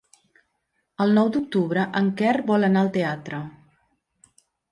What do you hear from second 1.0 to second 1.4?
El nou